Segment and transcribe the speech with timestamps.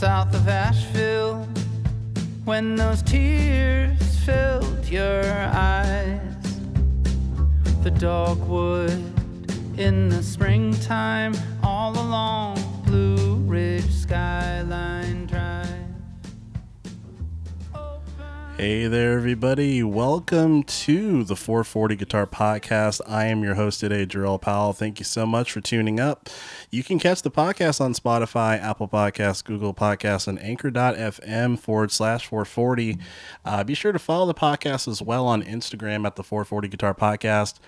[0.00, 1.46] south of Asheville
[2.46, 5.22] when those tears filled your
[5.52, 6.22] eyes.
[7.82, 8.98] The dogwood
[9.78, 12.56] in the springtime, all along
[12.86, 14.59] Blue Ridge Skyline
[18.60, 19.82] Hey there, everybody.
[19.82, 23.00] Welcome to the 440 Guitar Podcast.
[23.08, 24.74] I am your host today, Jerrell Powell.
[24.74, 26.28] Thank you so much for tuning up.
[26.70, 32.26] You can catch the podcast on Spotify, Apple Podcasts, Google Podcasts, and anchor.fm forward slash
[32.26, 32.98] 440.
[33.46, 36.94] Uh, be sure to follow the podcast as well on Instagram at the 440 Guitar
[36.94, 37.60] Podcast.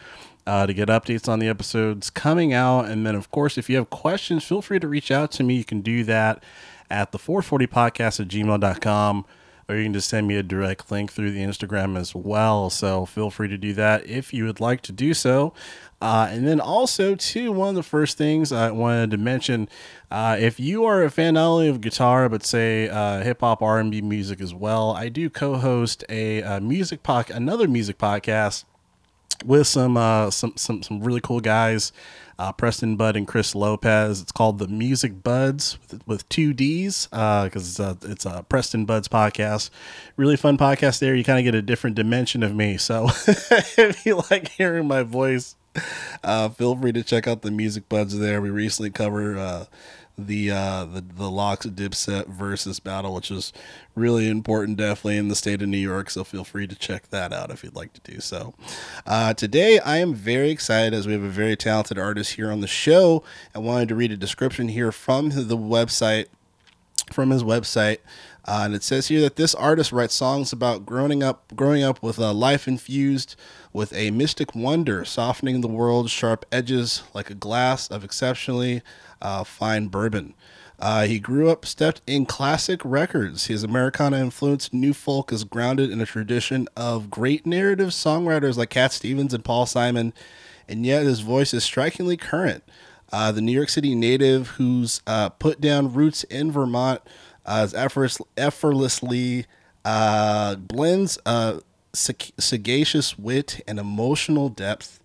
[0.47, 2.85] Uh, to get updates on the episodes coming out.
[2.85, 5.55] And then, of course, if you have questions, feel free to reach out to me.
[5.55, 6.45] You can do that
[6.91, 9.25] at the 440podcast at gmail.com
[9.69, 12.71] or you can just send me a direct link through the Instagram as well.
[12.71, 15.53] So feel free to do that if you would like to do so.
[16.01, 19.69] Uh, and then also, too, one of the first things I wanted to mention,
[20.11, 23.63] uh, if you are a fan not only of guitar but say uh, hip hop,
[23.63, 27.99] R and B music as well, I do co-host a, a music pod, another music
[27.99, 28.65] podcast
[29.45, 31.93] with some uh, some some some really cool guys,
[32.39, 34.21] uh, Preston Bud and Chris Lopez.
[34.21, 38.45] It's called the Music Buds with, with two D's because uh, it's, a, it's a
[38.49, 39.71] Preston Buds podcast.
[40.17, 41.15] Really fun podcast there.
[41.15, 42.79] You kind of get a different dimension of me.
[42.79, 45.57] So if you like hearing my voice,
[46.25, 48.41] uh, feel free to check out the Music Buds there.
[48.41, 49.65] We recently covered uh,
[50.27, 53.53] the uh the the LOX Dipset Verzuz battle, which was
[53.95, 56.11] really important, definitely in the state of New York.
[56.11, 58.55] So feel free to check that out if you'd like to do so.
[59.07, 62.61] Uh, today, I am very excited as we have a very talented artist here on
[62.61, 63.23] the show.
[63.55, 66.27] I wanted to read a description here from the website,
[67.13, 67.99] from his website.
[68.45, 72.03] Uh, and it says here that this artist writes songs about growing up, growing up
[72.03, 73.37] with a life infused
[73.73, 78.83] with a mystic wonder, softening the world's sharp edges like a glass of exceptionally
[79.23, 80.35] uh, fine bourbon.
[80.79, 83.47] Uh, he grew up stepped in classic records.
[83.47, 88.71] His Americana influenced new folk is grounded in a tradition of great narrative songwriters like
[88.71, 90.13] Cat Stevens and Paul Simon,
[90.69, 92.65] and yet his voice is strikingly current.
[93.13, 97.01] Uh, the New York City native who's uh, put down roots in Vermont
[97.47, 99.47] uh, effortless, effortlessly
[99.85, 101.61] uh, blends uh,
[101.93, 104.99] sagacious wit and emotional depth.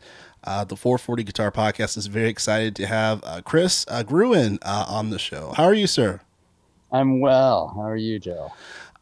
[0.44, 4.86] Uh, the 440 Guitar Podcast is very excited to have uh, Kris uh, Gruen uh,
[4.88, 5.54] on the show.
[5.58, 6.22] How are you, sir?
[6.92, 7.74] I'm well.
[7.76, 8.52] How are you, Joe?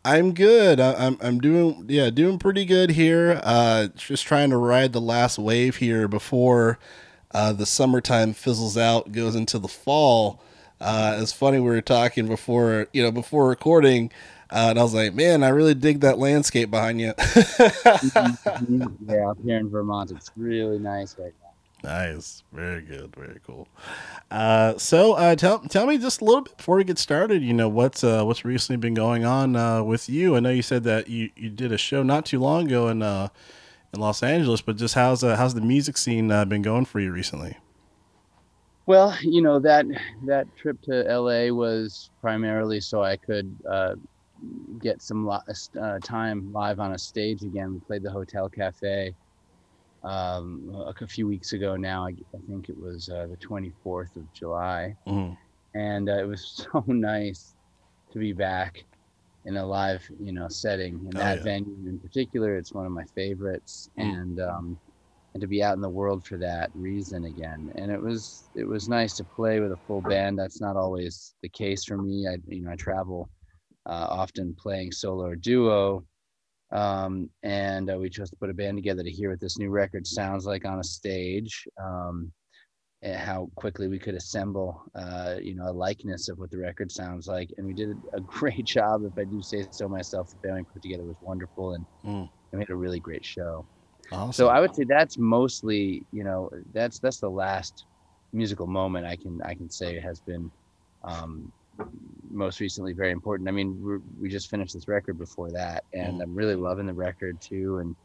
[0.04, 0.80] I'm good.
[0.80, 3.42] I, I'm I'm doing yeah doing pretty good here.
[3.44, 6.78] Uh, just trying to ride the last wave here before
[7.32, 10.42] uh, the summertime fizzles out, goes into the fall.
[10.80, 14.12] Uh, it's funny we were talking before you know before recording.
[14.56, 17.14] Uh, and I was like, man, I really dig that landscape behind you.
[18.56, 19.12] Mm-hmm.
[19.12, 21.90] yeah, up here in Vermont, it's really nice right now.
[21.90, 23.68] Nice, very good, very cool.
[24.32, 27.44] Uh, so, uh, tell tell me just a little bit before we get started.
[27.44, 30.36] You know what's uh, what's recently been going on uh, with you?
[30.36, 33.02] I know you said that you, you did a show not too long ago in
[33.02, 33.28] uh,
[33.94, 37.00] in Los Angeles, but just how's uh, how's the music scene uh, been going for
[37.00, 37.58] you recently?
[38.86, 39.86] Well, you know that
[40.26, 43.96] that trip to LA was primarily so I could uh,
[44.80, 47.74] get some li- uh, time live on a stage again.
[47.74, 49.16] We played the Hotel Cafe
[50.04, 52.06] um, a, a few weeks ago now.
[52.06, 54.96] I, I think it was uh, the 24th of July.
[55.08, 55.38] Mhm.
[55.74, 57.56] And uh, it was so nice
[58.12, 58.86] to be back
[59.46, 61.00] in a live, you know, setting.
[61.10, 61.44] In Oh, that yeah.
[61.44, 63.90] venue in particular, it's one of my favorites.
[63.98, 64.80] And um,
[65.34, 67.70] and to be out in the world for that reason again.
[67.76, 70.38] And it was it was nice to play with a full band.
[70.40, 72.28] That's not always the case for me.
[72.28, 73.30] I you know I travel
[73.86, 76.06] uh, often playing solo or duo.
[76.72, 79.70] Um, and uh, we chose to put a band together to hear what this new
[79.70, 81.68] record sounds like on a stage.
[81.82, 82.32] Um,
[83.02, 86.92] and how quickly we could assemble, uh, you know, a likeness of what the record
[86.92, 87.52] sounds like.
[87.58, 90.30] And we did a great job, if I do say so myself.
[90.30, 92.30] The band we put together was wonderful, and Mm.
[92.52, 93.68] we made a really great show.
[94.12, 94.32] Awesome.
[94.34, 97.86] So I would say that's mostly, you know, that's that's the last
[98.34, 100.52] musical moment I can I can say has been
[101.04, 101.52] um,
[102.32, 103.48] most recently very important.
[103.48, 106.24] I mean, we're, we just finished this record before that, and Mhm.
[106.24, 107.96] I'm really loving the record too, and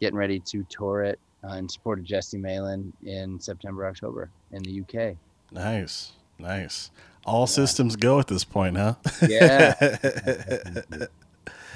[0.00, 4.62] getting ready to tour it uh, in support of Jesse Malin in September October in
[4.62, 5.16] the UK.
[5.52, 6.90] nice, nice.
[7.26, 8.94] All systems go at this point, huh?
[9.28, 9.74] Yeah.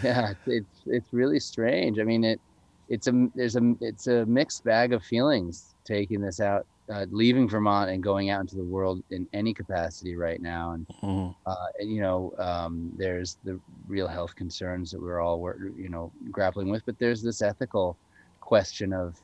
[0.03, 1.99] Yeah, it's, it's it's really strange.
[1.99, 2.41] I mean, it
[2.89, 7.49] it's a there's a it's a mixed bag of feelings taking this out, uh, leaving
[7.49, 10.73] Vermont and going out into the world in any capacity right now.
[10.73, 11.35] And Mhm.
[11.47, 16.13] uh, and, you know, um, there's the real health concerns that we're all you know
[16.31, 17.99] grappling with, but there's this ethical
[18.41, 19.17] question of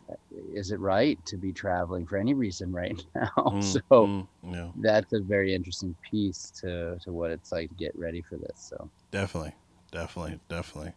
[0.55, 3.55] is it right to be traveling for any reason right now?
[3.55, 4.13] Mm, so
[4.43, 8.23] mm, yeah, that's a very interesting piece to to what it's like to get ready
[8.23, 8.69] for this.
[8.71, 9.55] So definitely,
[9.95, 10.93] definitely, definitely.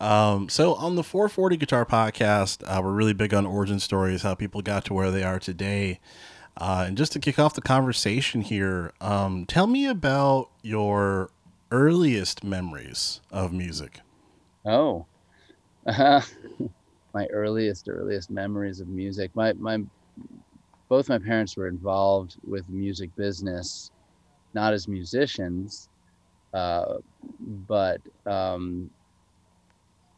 [0.00, 4.36] Um, so on the 440 Guitar Podcast, uh, we're really big on origin stories, how
[4.36, 5.98] people got to where they are today.
[6.56, 11.30] Uh, and just to kick off the conversation here, um, tell me about your
[11.72, 14.00] earliest memories of music.
[14.64, 15.06] Oh,
[15.86, 16.22] my
[17.32, 19.30] earliest earliest memories of music.
[19.34, 19.78] My my
[20.88, 23.90] both my parents were involved with music business,
[24.52, 25.88] not as musicians,
[26.54, 26.94] uh,
[27.66, 28.90] but um,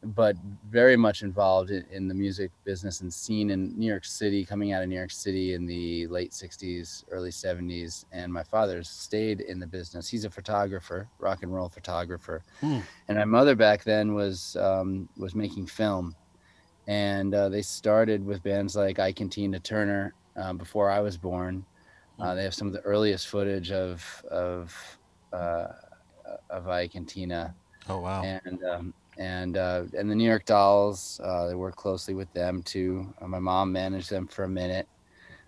[0.02, 0.36] but
[0.70, 4.72] very much involved in, in, the music business and scene in New York City, coming
[4.72, 8.06] out of New York City in the late 60s, early 70s.
[8.12, 10.08] And my father stayed in the business.
[10.08, 12.42] He's a photographer, rock and roll photographer.
[12.60, 12.78] Hmm.
[13.08, 16.16] And my mother back then was, um, was making film.
[16.86, 21.18] And uh, they started with bands like Ike and Tina Turner um, before I was
[21.18, 21.64] born.
[22.18, 22.36] Uh, hmm.
[22.36, 24.98] they have some of the earliest footage of, of,
[25.34, 25.66] uh,
[26.48, 27.54] of Ike and Tina.
[27.88, 28.22] Oh, wow.
[28.22, 31.20] And, um, and uh, and the New York Dolls.
[31.22, 33.12] Uh, they work closely with them too.
[33.20, 34.88] Uh, my mom managed them for a minute,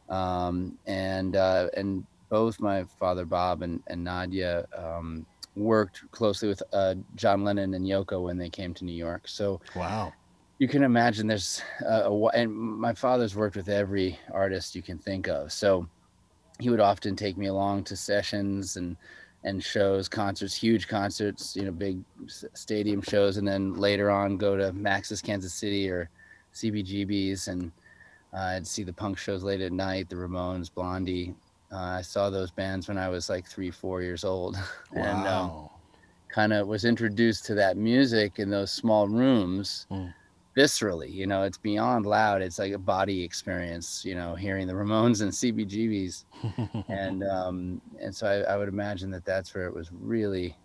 [0.09, 5.27] um, and uh, and both my father Bob and, and Nadia um,
[5.57, 9.27] worked closely with uh, John Lennon and Yoko when they came to New York.
[9.27, 10.13] So wow.
[10.59, 14.99] You can imagine there's a, a and my father's worked with every artist you can
[14.99, 15.51] think of.
[15.51, 15.89] So
[16.61, 18.97] he would often take me along to sessions and
[19.45, 21.99] and shows, concerts, huge concerts, you know, big
[22.55, 26.09] stadium shows, and then later on go to Max's Kansas City or
[26.55, 27.73] CBGB's, and
[28.33, 31.35] uh, I'd see the punk shows late at night, the Ramones, Blondie.
[31.73, 34.57] Uh, I saw those bands when I was like three, four years old,
[34.95, 35.69] and um,
[36.29, 39.87] kind of was introduced to that music in those small rooms.
[39.91, 40.15] Mm
[40.57, 44.73] viscerally you know it's beyond loud it's like a body experience you know hearing the
[44.73, 46.25] ramones and cbgbs
[46.89, 50.57] and um and so I, I, would imagine that that's where it was really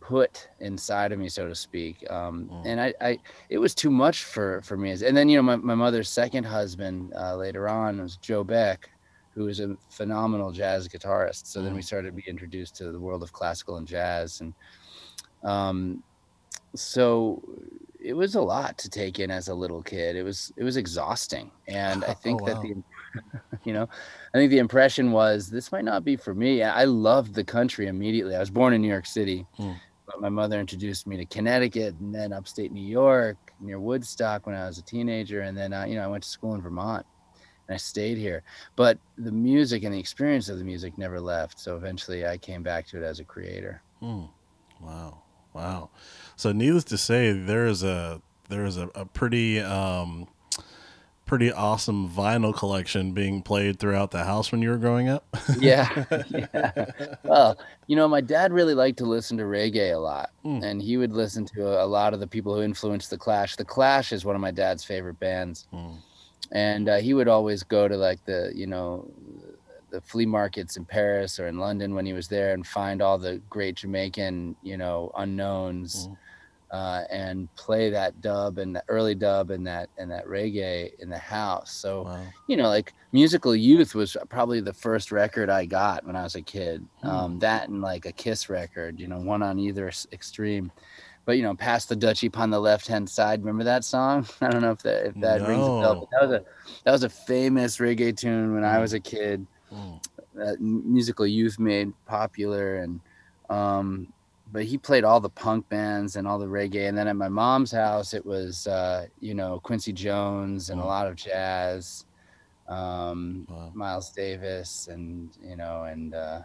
[0.00, 2.62] put inside of me so to speak um mm.
[2.66, 3.18] and I, I
[3.50, 6.44] it was too much for for me and then you know my, my mother's second
[6.44, 8.90] husband uh, later on was joe beck
[9.34, 11.64] who was a phenomenal jazz guitarist so mm.
[11.64, 11.84] then we mm.
[11.84, 14.54] started to be introduced to the world of classical and jazz and
[15.44, 16.02] um
[16.74, 17.40] so
[18.04, 20.14] it was a lot to take in as a little kid.
[20.14, 22.54] It was it was exhausting, and I oh, think oh, wow.
[22.54, 22.82] that the
[23.64, 23.88] you know,
[24.34, 26.62] I think the impression was this might not be for me.
[26.62, 28.36] I loved the country immediately.
[28.36, 29.76] I was born in New York City, mm.
[30.06, 34.54] but my mother introduced me to Connecticut and then upstate New York near Woodstock when
[34.54, 37.06] I was a teenager, and then uh, you know I went to school in Vermont.
[37.66, 38.42] And I stayed here,
[38.76, 41.58] but the music and the experience of the music never left.
[41.58, 43.80] So eventually, I came back to it as a creator.
[44.02, 44.28] Mm.
[44.82, 45.23] Wow.
[45.54, 45.90] Wow.
[46.36, 50.28] So needless to say, there is a there is a, a pretty um,
[51.26, 55.24] pretty awesome vinyl collection being played throughout the house when you were growing up.
[55.58, 56.84] yeah, yeah.
[57.22, 60.62] Well, you know, my dad really liked to listen to reggae a lot, mm.
[60.62, 63.56] and he would listen to a, a, lot of the people who influenced the Clash.
[63.56, 65.96] The Clash is one of my dad's favorite bands, mm.
[66.52, 69.08] and uh, he would always go to like the you know
[69.94, 73.16] the flea markets in Paris or in London when he was there and find all
[73.16, 76.16] the great Jamaican, you know, unknowns mm.
[76.72, 81.08] uh, and play that dub and the early dub and that and that reggae in
[81.08, 81.72] the house.
[81.72, 82.26] So, wow.
[82.48, 86.34] you know, like musical youth was probably the first record I got when I was
[86.34, 86.84] a kid.
[87.04, 87.08] Mm.
[87.08, 90.72] Um, that and like a Kiss record, you know, one on either extreme.
[91.24, 93.42] But you know, past the Dutchie upon the left hand side.
[93.42, 94.26] Remember that song?
[94.40, 95.48] I don't know if that if that no.
[95.48, 96.00] rings a bell.
[96.00, 96.44] But that was a
[96.82, 98.74] that was a famous reggae tune when mm.
[98.74, 100.00] I was a kid mm.
[100.34, 103.00] that musical youth made popular and
[103.50, 104.12] um,
[104.52, 107.28] but he played all the punk bands and all the reggae and then at my
[107.28, 112.06] mom's house it was uh, you know quincy jones and a lot of jazz
[112.68, 113.70] um, wow.
[113.74, 116.40] miles davis and you know and uh,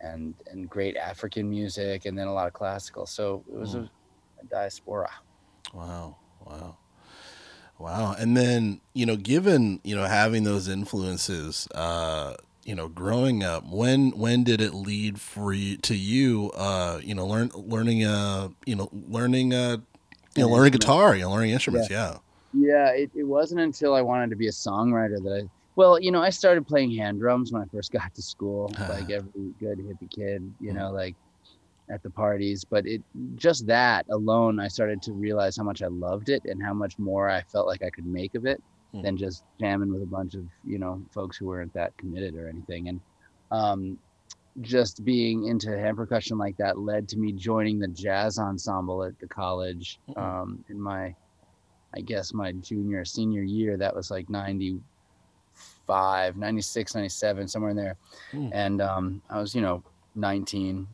[0.00, 3.82] and and great african music and then a lot of classical so it was mm.
[3.82, 5.10] a, a diaspora
[5.72, 6.76] wow wow
[7.82, 8.14] Wow.
[8.16, 12.34] And then, you know, given, you know, having those influences, uh,
[12.64, 17.12] you know, growing up, when when did it lead for you to you, uh, you
[17.12, 19.78] know, learn learning uh, you know, learning uh
[20.36, 22.18] you know, learning guitar, you know, learning instruments, yeah.
[22.54, 26.12] Yeah, it, it wasn't until I wanted to be a songwriter that I well, you
[26.12, 29.78] know, I started playing hand drums when I first got to school, like every good
[29.78, 30.76] hippie kid, you hmm.
[30.76, 31.16] know, like
[31.92, 33.02] at the parties but it
[33.36, 36.98] just that alone i started to realize how much i loved it and how much
[36.98, 38.62] more i felt like i could make of it
[38.94, 39.02] mm.
[39.02, 42.48] than just jamming with a bunch of you know folks who weren't that committed or
[42.48, 43.00] anything and
[43.50, 43.98] um,
[44.62, 49.18] just being into hand percussion like that led to me joining the jazz ensemble at
[49.18, 50.18] the college mm-hmm.
[50.18, 51.14] um, in my
[51.94, 53.76] I guess my junior senior year.
[53.76, 57.96] That was like 95, 96, 97, somewhere in there.
[58.30, 58.48] Hmm.
[58.52, 59.82] And um, I was, you know,
[60.14, 60.86] 19,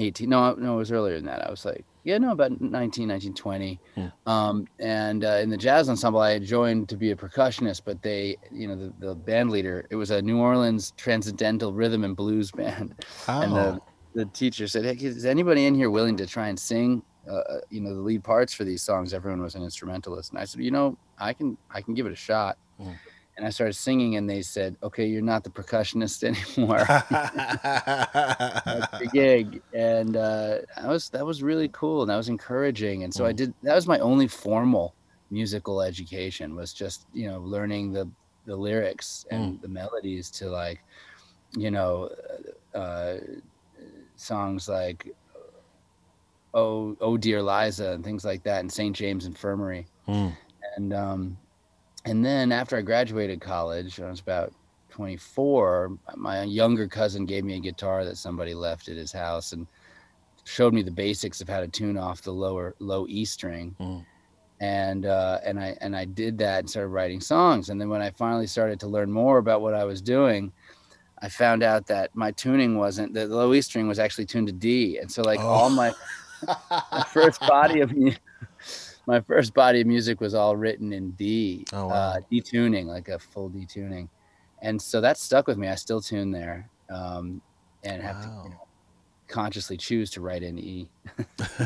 [0.00, 0.28] 18.
[0.28, 1.46] No, no, it was earlier than that.
[1.46, 3.80] I was like, yeah, no, about 19, 19, 20.
[3.94, 4.06] Hmm.
[4.26, 8.02] Um, and uh, in the jazz ensemble, I had joined to be a percussionist, but
[8.02, 12.16] they, you know, the, the band leader, it was a New Orleans transcendental rhythm and
[12.16, 12.94] blues band.
[13.28, 13.80] And the,
[14.14, 17.60] the teacher said, hey, is anybody in here willing to try and sing, uh, uh,
[17.68, 19.12] you know, the lead parts for these songs?
[19.12, 20.30] Everyone was an instrumentalist.
[20.30, 22.56] And I said, you know, I can, I can give it a shot.
[22.80, 22.96] Mm.
[23.36, 26.22] And I started singing and they said, okay, you're not the percussionist
[26.58, 26.86] anymore.
[28.68, 29.62] That's the gig.
[29.72, 32.02] And uh, that was, that was really cool.
[32.02, 33.02] And that was encouraging.
[33.04, 33.36] And so I Mm.
[33.36, 34.96] did, that was my only formal
[35.30, 38.10] musical education was just, you know, learning the,
[38.44, 40.84] the lyrics and the melodies to like,
[41.56, 42.10] you know,
[42.74, 43.16] uh,
[44.16, 45.08] songs like
[46.54, 48.94] "Oh, Oh Dear Liza" and things like that, and St.
[48.94, 49.88] James Infirmary.
[50.06, 50.30] Hmm.
[50.76, 51.38] And um,
[52.04, 54.52] and then after I graduated college, I was about
[54.90, 55.98] 24.
[56.16, 59.66] My younger cousin gave me a guitar that somebody left at his house and
[60.44, 63.74] showed me the basics of how to tune off the lower low E string.
[63.80, 64.04] Mm.
[64.60, 67.70] And uh, and I and I did that and started writing songs.
[67.70, 70.52] And then when I finally started to learn more about what I was doing,
[71.22, 74.48] I found out that my tuning wasn't that the low E string was actually tuned
[74.48, 74.98] to D.
[74.98, 75.70] And so like all Oh.
[75.70, 75.92] my
[76.92, 78.12] my first body of mu-
[79.10, 81.94] my first body of music was all written in D, Oh, wow.
[81.94, 84.08] uh, D tuning, like a full detuning.
[84.62, 85.68] and so that stuck with me.
[85.68, 87.40] I still tune there, um,
[87.84, 88.66] and have to you know,
[89.28, 90.88] consciously choose to write in E.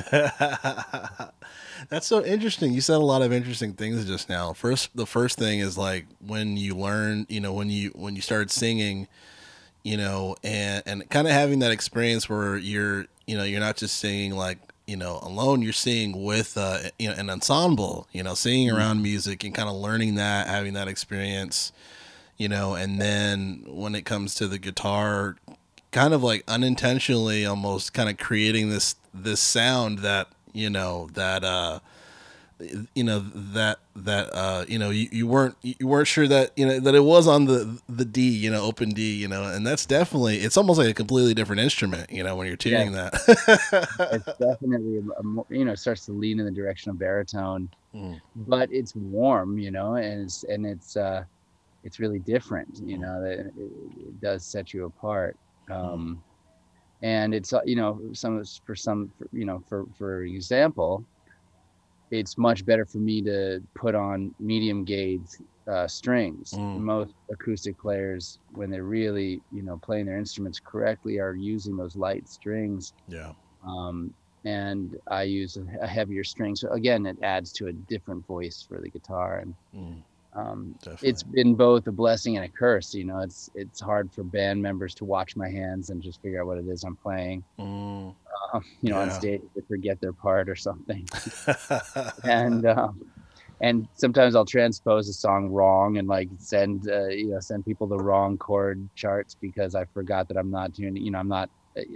[1.91, 2.73] That's so interesting.
[2.73, 4.53] You said a lot of interesting things just now.
[4.53, 8.23] First, the first thing is like when you learn, you know, when you when you
[8.23, 9.09] started singing,
[9.83, 13.77] you know, and and kind of having that experience where you're, you know, you're not
[13.77, 15.63] just singing like you know alone.
[15.63, 18.07] You're seeing with, uh, you know, an ensemble.
[18.13, 21.73] You know, singing around music and kind of learning that, having that experience,
[22.37, 25.37] you know, and then when it comes to the guitar,
[25.91, 31.45] kind of like unintentionally almost kind of creating this this sound that you know that
[31.45, 31.79] uh
[32.95, 36.67] you know that that uh you know you, you weren't you weren't sure that you
[36.67, 39.67] know that it was on the the D you know open D you know and
[39.67, 43.13] that's definitely it's almost like a completely different instrument you know when you're tuning that
[44.11, 48.21] It's definitely a, more, you know starts to lean in the direction of baritone, Mm.
[48.35, 51.25] but it's warm, you know, and it's and it's uh,
[51.85, 53.01] it's really different, you Mm.
[53.03, 53.23] know.
[53.23, 53.53] That it,
[54.09, 55.37] it does set you apart.
[55.71, 56.23] Um,
[57.03, 61.05] and it's uh, you know some for some you know for for example
[62.15, 65.27] it's much better for me to put on medium gauge
[65.71, 66.51] uh, strings.
[66.53, 66.79] Mm.
[66.79, 71.97] most acoustic players when they're really you know playing their instruments correctly are using those
[71.97, 72.93] light strings.
[73.09, 73.33] Yeah.
[73.67, 74.15] Um,
[74.47, 76.55] and i use a, heavier string.
[76.55, 80.05] So again it adds to a different voice for the guitar and Mm,
[80.35, 82.95] um, it's been both a blessing and a curse.
[82.95, 86.41] You know, it's it's hard for band members to watch my hands and just figure
[86.41, 87.45] out what it is I'm playing.
[87.61, 88.15] Mm.
[88.53, 91.07] Um, you know, on stage they forget their part or something,
[92.25, 93.01] and um,
[93.61, 97.87] and sometimes I'll transpose a song wrong and like send uh, you know send people
[97.87, 101.03] the wrong chord charts because I forgot that I'm not tuning.
[101.03, 101.49] You know, I'm not.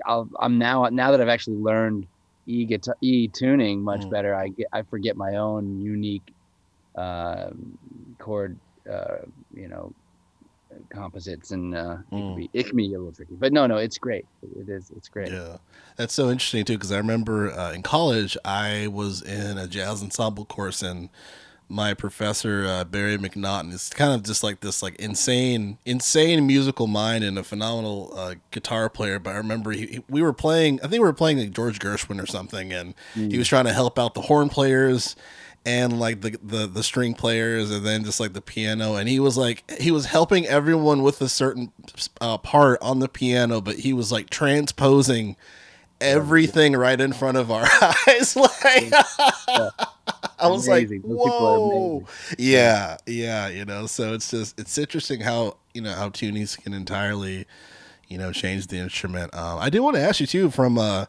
[0.07, 2.07] I'll, I'm now now that I've actually learned
[2.47, 4.11] E guitar E tuning much Mm.
[4.11, 4.35] better.
[4.35, 6.33] I get I forget my own unique
[6.99, 7.51] uh,
[8.19, 8.59] chord,
[8.91, 9.19] uh,
[9.55, 9.93] you know,
[10.91, 12.19] composites, and uh, it, Mm.
[12.21, 13.35] can be, it can be a little tricky.
[13.39, 14.27] But no, no, it's great.
[14.57, 14.91] It is.
[14.97, 15.33] It's great.
[15.33, 15.57] Yeah,
[15.97, 16.75] that's so interesting too.
[16.75, 21.09] Because I remember uh, in college, I was in a jazz ensemble course, and
[21.71, 26.87] my professor uh, Barry McNaughton is kind of just like this, like insane, insane musical
[26.87, 29.19] mind and a phenomenal uh, guitar player.
[29.19, 30.79] But I remember he, he- we were playing.
[30.81, 33.73] I think we were playing like George Gershwin or something, and he was trying to
[33.73, 35.15] help out the horn players
[35.67, 38.95] and like the, the the string players and then just like the piano.
[38.97, 41.73] And he was like he was helping everyone with a certain
[42.21, 45.37] uh, part on the piano but he was like transposing
[46.01, 47.67] everything right in front of our
[48.09, 48.37] eyes.
[48.65, 48.93] Like
[50.41, 51.03] i was Amazing.
[51.03, 52.07] like Those people are whoa.
[52.39, 53.49] yeah yeah.
[53.49, 53.87] you know?
[53.87, 57.47] So it's just it's interesting how you know how tunings can entirely
[58.09, 59.35] you know change the instrument.
[59.35, 61.07] Um i did want to ask you too from uh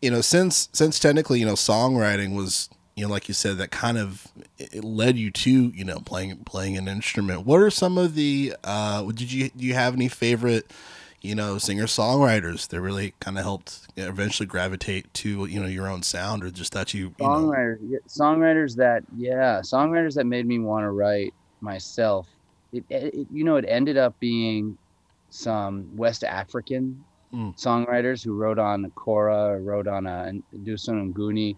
[0.00, 3.70] you know since since technically you know songwriting was you know like you said that
[3.70, 7.96] kind of it led you to you know playing playing an instrument what are some
[7.98, 10.70] of the uh did you do you have any favorite
[11.20, 15.88] you know singer songwriters that really kind of helped eventually gravitate to you know your
[15.88, 20.26] own sound or just that you, you know Songwriters, yeah, songwriters that yeah, songwriters that
[20.26, 22.28] made me want to write myself.
[22.72, 24.76] It, it you know it ended up being
[25.30, 27.56] some West African Mm.
[27.56, 31.56] songwriters who wrote on a Kora wrote on a Dusun Nguni.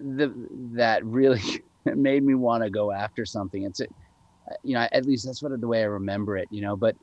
[0.00, 0.32] The,
[0.74, 1.42] that really
[1.84, 3.64] made me want to go after something.
[3.64, 3.86] It's, a,
[4.62, 6.48] you know, at least that's what the way I remember it.
[6.50, 6.96] You know, but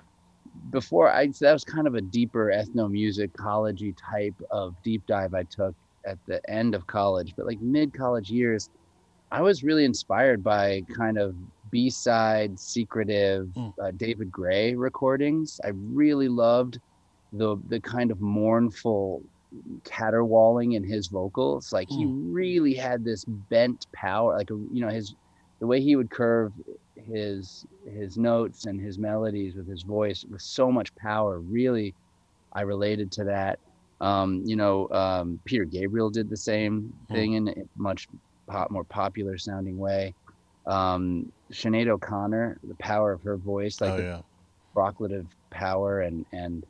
[0.72, 5.76] before I that was kind of a deeper ethnomusicology type of deep dive I took
[6.06, 7.34] at the end of college.
[7.36, 8.70] But like mid college years,
[9.32, 11.36] I was really inspired by kind of
[11.70, 13.74] B-side, secretive Mm.
[13.82, 15.60] uh, David Gray recordings.
[15.64, 16.80] I really loved
[17.34, 19.22] the the kind of mournful
[19.86, 21.72] caterwauling in his vocals.
[21.72, 25.16] Like he really had this bent power, like you know his
[25.60, 26.54] the way he would curve
[26.96, 31.40] his his notes and his melodies with his voice with so much power.
[31.40, 31.96] Really,
[32.54, 33.60] I related to that.
[34.00, 37.14] Um, you know, um, Peter Gabriel did the same Hmm.
[37.14, 38.08] thing in a much
[38.50, 40.14] pop, more popular sounding way.
[40.68, 44.22] Um, Sinead O'Connor, the power of her voice, like oh the yeah.
[44.74, 46.64] proclative power and and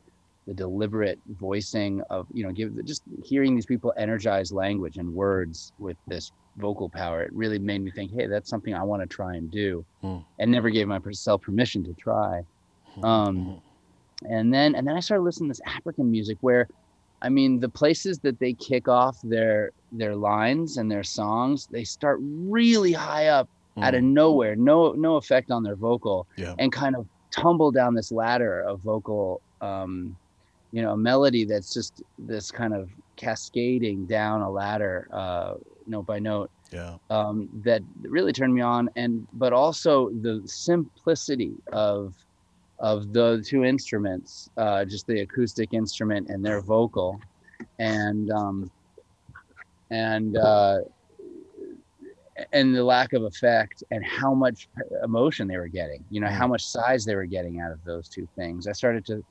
[0.48, 5.72] the deliberate voicing of you know give just hearing these people energize language and words
[5.78, 9.06] with this vocal power it really made me think hey that's something i want to
[9.06, 10.18] try and do Hmm.
[10.38, 12.40] and never gave myself permission to try
[13.04, 13.60] um
[14.22, 16.66] and then and then i started listening to this african music where
[17.20, 21.84] i mean the places that they kick off their their lines and their songs they
[21.84, 23.46] start really high up
[23.82, 24.12] out of Mm.
[24.12, 26.54] nowhere no no effect on their vocal Yeah.
[26.58, 30.16] and kind of tumble down this ladder of vocal um
[30.72, 35.54] you know a melody that's just this kind of cascading down a ladder uh
[35.86, 36.50] note by note.
[36.72, 36.96] Yeah.
[37.10, 38.90] um that really turned me on.
[38.96, 42.14] And but also the simplicity of
[42.78, 47.18] of the two instruments uh just the acoustic instrument and their vocal.
[47.78, 48.70] And um
[49.90, 50.78] and uh
[52.52, 54.68] and the lack of effect and how much
[55.02, 58.08] emotion they were getting you know how much size they were getting out of those
[58.08, 58.68] two things.
[58.68, 59.24] I started to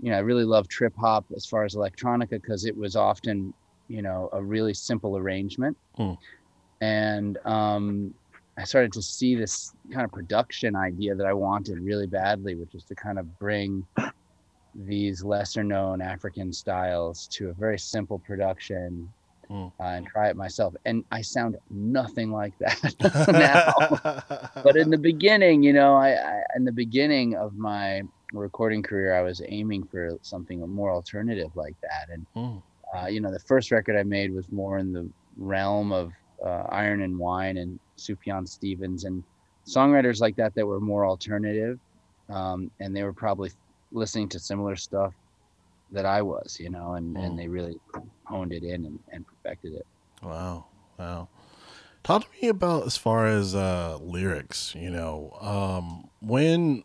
[0.00, 3.52] you know i really love trip hop as far as electronica because it was often
[3.88, 6.12] you know a really simple arrangement Hmm.
[6.80, 8.12] and um
[8.58, 12.74] i started to see this kind of production idea that i wanted really badly which
[12.74, 13.86] is to kind of bring
[14.74, 19.12] these lesser known african styles to a very simple production
[19.48, 19.66] Hmm.
[19.78, 23.72] uh, and try it myself and i sound nothing like that now
[24.64, 28.02] but in the beginning, you know, I, I in the beginning of my
[28.36, 32.08] recording career, I was aiming for something more alternative like that.
[32.12, 32.62] And Mm.
[32.94, 36.12] uh, you know, the first record I made was more in the realm of
[36.44, 39.24] uh, Iron and Wine and Sufjan Stevens and
[39.66, 41.78] songwriters like that that were more alternative,
[42.28, 43.50] um, and they were probably
[43.90, 45.12] listening to similar stuff
[45.90, 47.24] that I was, you know, and, Mm.
[47.26, 47.76] and they really
[48.26, 49.86] honed it in and, and perfected it.
[50.22, 50.66] Wow.
[50.98, 51.28] Wow.
[52.04, 56.84] Talk to me about as far as uh lyrics, you know, um when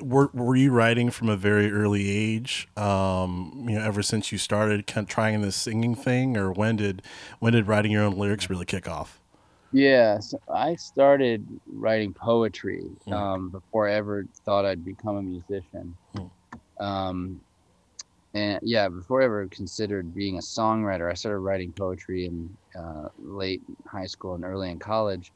[0.00, 2.68] were were you writing from a very early age?
[2.76, 6.76] Um, you know, ever since you started kind of trying this singing thing or when
[6.76, 7.02] did
[7.40, 9.20] when did writing your own lyrics really kick off?
[9.72, 13.12] Yeah, so I started writing poetry Hmm.
[13.12, 15.96] um, before I ever thought I'd become a musician.
[16.14, 16.26] Hmm.
[16.80, 17.40] Um,
[18.34, 23.08] and yeah, before I ever considered being a songwriter, I started writing poetry in uh,
[23.18, 25.32] late high school and early in college,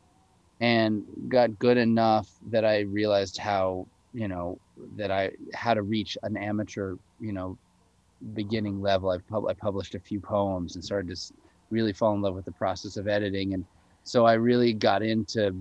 [0.60, 4.58] and got good enough that I realized how you know
[4.96, 7.58] that I how to reach an amateur you know
[8.34, 9.10] beginning level.
[9.10, 11.34] I, pub- I published a few poems and started to
[11.70, 13.64] really fall in love with the process of editing and
[14.04, 15.52] so I really got into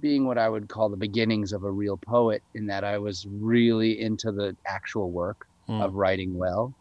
[0.00, 3.26] being what I would call the beginnings of a real poet in that I was
[3.30, 5.82] really into the actual work Hmm.
[5.82, 6.74] of writing well.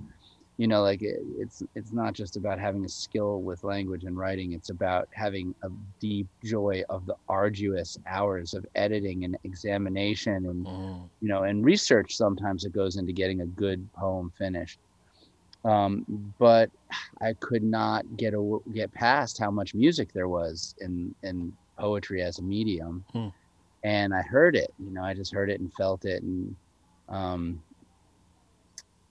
[0.58, 4.18] You know, like it, it's it's not just about having a skill with language and
[4.18, 4.54] writing.
[4.54, 10.68] It's about having a deep joy of the arduous hours of editing and examination and
[10.68, 11.10] Mm.
[11.22, 14.80] you know, and research sometimes it goes into getting a good poem finished.
[15.66, 16.06] Um,
[16.40, 16.70] but
[17.22, 22.22] I could not get a, get past how much music there was in in poetry
[22.22, 23.30] as a medium, Hmm.
[23.84, 24.72] and I heard it.
[24.78, 26.56] You know, I just heard it and felt it, and
[27.10, 27.64] um,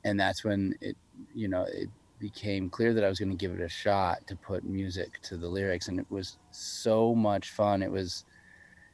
[0.06, 0.96] and that's when it,
[1.34, 1.88] you know, it
[2.20, 5.36] became clear that I was going to give it a shot to put music to
[5.36, 7.82] the lyrics, and it was so much fun.
[7.82, 8.24] It was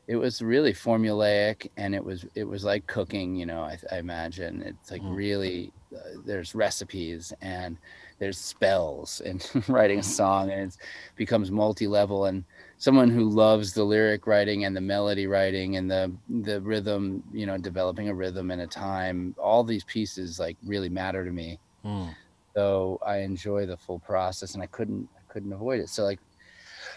[0.08, 3.98] it was really formulaic and it was it was like cooking you know i, I
[3.98, 5.16] imagine it's like Mm.
[5.16, 7.78] really uh, there's recipes and
[8.18, 10.76] there's spells and writing a song and it
[11.16, 12.44] becomes multi-level and
[12.78, 16.12] someone who loves the lyric writing and the melody writing and the
[16.42, 20.88] the rhythm you know developing a rhythm and a time all these pieces like really
[20.88, 22.14] matter to me Mm.
[22.56, 26.20] so i enjoy the full process and i couldn't i couldn't avoid it so like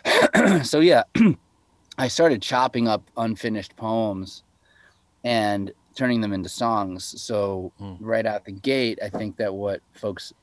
[0.64, 1.04] so yeah
[1.98, 4.44] i started chopping up unfinished poems
[5.24, 7.98] and turning them into songs so Mm.
[8.00, 10.34] right out the gate i think that what folks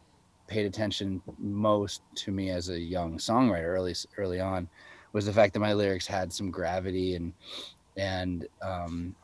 [0.48, 4.68] paid attention most to me as a young songwriter early early on
[5.12, 7.32] was the fact that my lyrics had some gravity and
[7.96, 9.14] and um,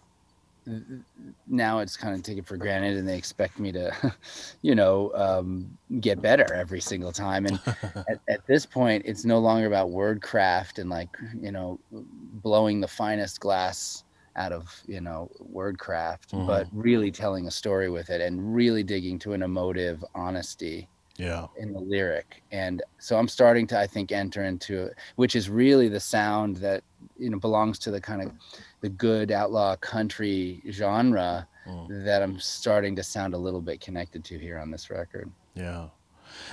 [1.46, 4.14] now it's kind of taken for granted and they expect me to
[4.62, 7.46] you know um, get better every single time.
[7.46, 7.60] And
[8.08, 11.08] at, at, this point it's no longer about wordcraft and like
[11.40, 14.04] you know blowing the finest glass
[14.36, 16.46] out of you know wordcraft mm-hmm.
[16.46, 21.46] but really telling a story with it and really digging to an emotive honesty yeah.
[21.58, 22.42] in the lyric.
[22.52, 26.82] And so i'm starting to i think enter into which is really the sound that
[27.18, 28.32] you know belongs to the kind of
[28.80, 32.04] the good outlaw country genre mm.
[32.04, 35.30] that i'm starting to sound a little bit connected to here on this record.
[35.54, 35.88] Yeah.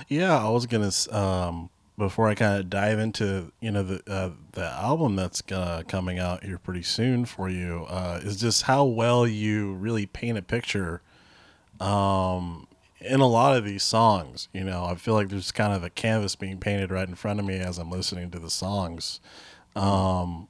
[0.08, 4.30] Yeah i was gonna um before i kind of dive into you know the uh,
[4.52, 8.84] the album that's uh, coming out here pretty soon for you uh, is just how
[8.84, 11.02] well you really paint a picture
[11.80, 12.66] um
[13.00, 15.90] in a lot of these songs, you know, I feel like there's kind of a
[15.90, 19.20] canvas being painted right in front of me as I'm listening to the songs,
[19.74, 20.48] um,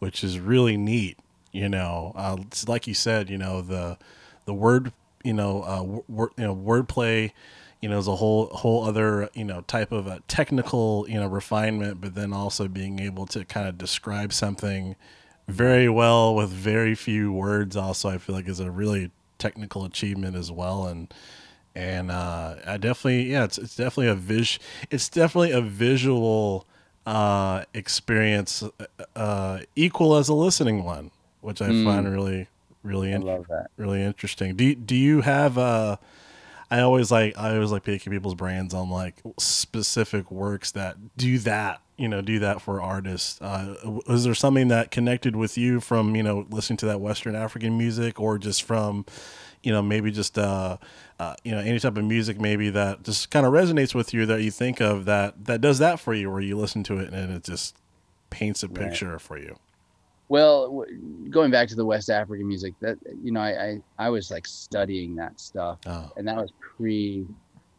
[0.00, 1.18] which is really neat.
[1.52, 2.36] You know, uh,
[2.66, 3.98] like you said, you know the
[4.44, 7.32] the word, you know, uh, word, you know, wordplay,
[7.80, 11.28] you know, is a whole whole other you know type of a technical you know
[11.28, 14.96] refinement, but then also being able to kind of describe something
[15.48, 17.76] very well with very few words.
[17.76, 21.12] Also, I feel like is a really technical achievement as well, and
[21.74, 24.58] and uh, I definitely yeah, it's it's definitely a vis
[24.90, 26.66] it's definitely a visual
[27.06, 28.86] uh, experience uh,
[29.16, 31.10] uh equal as a listening one,
[31.40, 31.84] which I mm.
[31.84, 32.48] find really
[32.82, 33.44] really in-
[33.76, 34.56] really interesting.
[34.56, 35.96] Do do you have uh
[36.70, 41.38] I always like I always like picking people's brains on like specific works that do
[41.40, 43.40] that you know do that for artists.
[43.42, 47.36] Uh, was there something that connected with you from you know listening to that Western
[47.36, 49.04] African music, or just from
[49.62, 50.76] you know maybe just uh,
[51.18, 54.26] uh, you know any type of music maybe that just kind of resonates with you
[54.26, 57.12] that you think of that that does that for you where you listen to it
[57.12, 57.76] and it just
[58.30, 59.20] paints a picture right.
[59.20, 59.56] for you
[60.28, 60.84] well
[61.28, 64.46] going back to the west african music that you know i i, I was like
[64.46, 66.10] studying that stuff oh.
[66.16, 67.26] and that was pre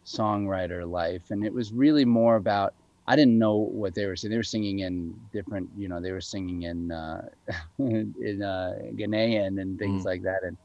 [0.05, 2.73] songwriter life and it was really more about
[3.07, 4.29] I didn't know what they were saying.
[4.29, 7.27] They were singing in different, you know, they were singing in uh,
[7.79, 10.05] in uh, Ghanaian and things mm.
[10.05, 10.43] like that.
[10.43, 10.55] And.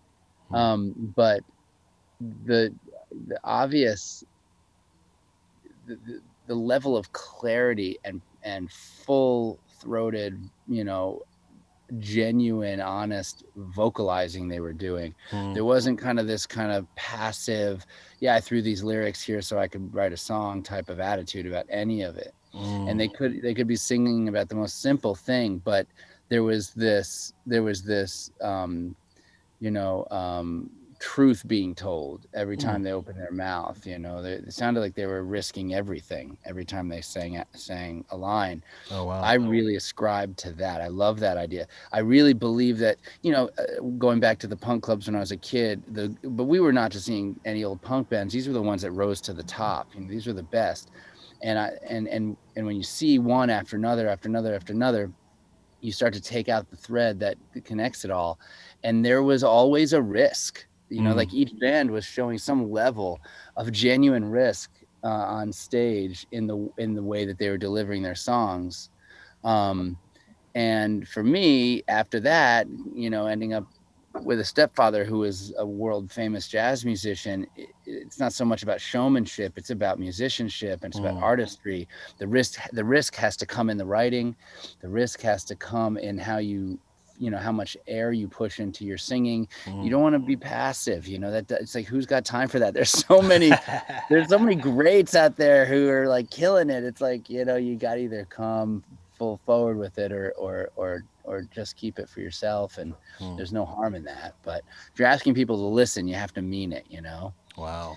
[0.52, 1.40] Um, but
[2.46, 2.72] the
[3.28, 4.24] the obvious
[5.86, 11.22] the, the, the level of clarity and and full throated you know
[12.00, 15.54] genuine honest vocalizing they were doing mm.
[15.54, 17.86] there wasn't kind of this kind of passive
[18.18, 21.46] yeah i threw these lyrics here so i could write a song type of attitude
[21.46, 22.90] about any of it mm.
[22.90, 25.86] and they could they could be singing about the most simple thing but
[26.28, 28.96] there was this there was this um
[29.60, 32.84] you know um truth being told every time mm.
[32.84, 33.86] they opened their mouth.
[33.86, 38.04] You know, they, it sounded like they were risking everything every time they sang sang
[38.10, 38.62] a line.
[38.90, 39.20] Oh wow!
[39.20, 40.80] I really ascribe to that.
[40.80, 41.66] I love that idea.
[41.92, 42.98] I really believe that.
[43.22, 46.08] You know, uh, going back to the punk clubs when I was a kid, the
[46.22, 48.32] but we were not just seeing any old punk bands.
[48.32, 49.88] These were the ones that rose to the top.
[49.94, 50.90] You know, these were the best.
[51.42, 55.10] And I and and and when you see one after another after another after another,
[55.80, 58.38] you start to take out the thread that connects it all.
[58.82, 61.16] And there was always a risk you know mm.
[61.16, 63.20] like each band was showing some level
[63.56, 64.70] of genuine risk
[65.04, 68.90] uh, on stage in the in the way that they were delivering their songs
[69.44, 69.96] um,
[70.54, 73.66] and for me after that you know ending up
[74.22, 77.46] with a stepfather who is a world famous jazz musician
[77.84, 81.08] it's not so much about showmanship it's about musicianship and it's mm.
[81.08, 81.88] about artistry.
[82.18, 84.36] The risk the risk has to come in the writing.
[84.80, 86.78] The risk has to come in how you
[87.18, 89.48] you know how much air you push into your singing.
[89.64, 89.84] Mm.
[89.84, 92.58] you don't want to be passive you know that it's like who's got time for
[92.58, 92.74] that?
[92.76, 93.50] There's so many
[94.10, 96.84] there's so many greats out there who are like killing it.
[96.84, 98.84] It's like you know you got to either come
[99.16, 103.36] full forward with it or or or or just keep it for yourself and mm.
[103.36, 106.42] there's no harm in that but if you're asking people to listen you have to
[106.42, 107.96] mean it you know wow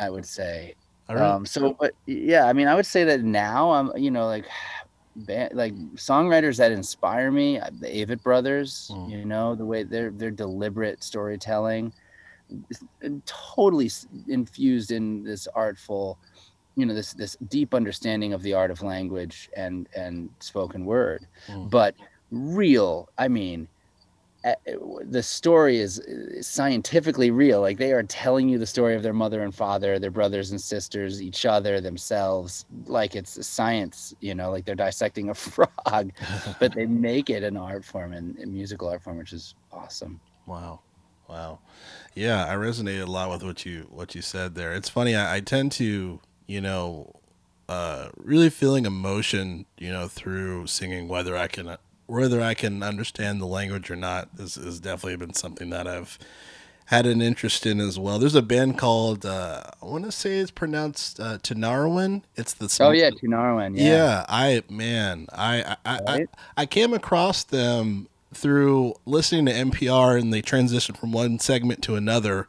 [0.00, 0.74] i would say
[1.08, 4.46] um so but yeah i mean i would say that now i'm you know like
[5.16, 8.90] band, like songwriters that inspire me, uh, the Avett Brothers.
[8.92, 9.10] Mm.
[9.10, 11.92] You know the way they're they're deliberate storytelling,
[13.26, 13.90] totally
[14.28, 16.18] infused in this artful,
[16.76, 21.26] you know this this deep understanding of the art of language and and spoken word,
[21.46, 21.70] mm.
[21.70, 21.94] but
[22.30, 23.08] real.
[23.18, 23.68] I mean,
[25.04, 26.02] the story is
[26.42, 27.60] scientifically real.
[27.60, 30.60] Like they are telling you the story of their mother and father, their brothers and
[30.60, 32.66] sisters, each other, themselves.
[32.86, 36.12] Like it's science, you know, like they're dissecting a frog,
[36.60, 40.20] but they make it an art form and a musical art form, which is awesome.
[40.46, 40.80] Wow.
[41.28, 41.60] Wow.
[42.14, 44.74] Yeah, I resonated a lot with what you what you said there.
[44.74, 45.16] It's funny.
[45.16, 47.14] I, I tend to, you know,
[47.68, 51.76] uh, really feeling emotion, you know, through singing, whether I can
[52.06, 56.18] whether I can understand the language or not, is, is definitely been something that I've
[56.86, 58.18] had an interest in as well.
[58.18, 61.38] There's a band called uh, I want to say it's pronounced uh.
[62.36, 63.76] It's the oh yeah, Tinariwen.
[63.76, 63.84] Yeah.
[63.84, 64.26] yeah.
[64.28, 66.28] I man, I I, Right.
[66.56, 71.82] I I came across them through listening to NPR, and they transitioned from one segment
[71.84, 72.46] to another.